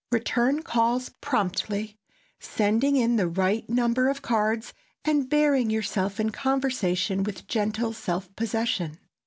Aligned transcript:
Return 0.11 0.63
calls 0.63 1.09
promptly, 1.21 1.99
sending 2.39 2.95
in 2.95 3.17
the 3.17 3.27
right 3.27 3.69
number 3.69 4.07
of 4.09 4.23
cards, 4.23 4.73
and 5.05 5.29
bearing 5.29 5.69
yourself 5.69 6.19
in 6.19 6.31
conversation 6.31 7.21
with 7.21 7.45
gentle 7.45 7.93
self 7.93 8.35
possession. 8.35 8.97